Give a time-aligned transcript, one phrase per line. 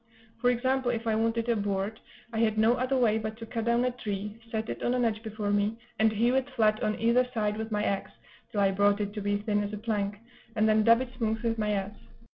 [0.39, 1.99] For example, if I wanted a board,
[2.33, 5.05] I had no other way but to cut down a tree, set it on an
[5.05, 8.13] edge before me, and hew it flat on either side with my axe,
[8.51, 10.17] till I brought it to be thin as a plank,
[10.55, 11.99] and then dub it smooth with my adze.